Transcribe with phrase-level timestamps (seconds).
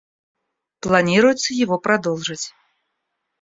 [0.79, 2.55] Планируется его продолжить.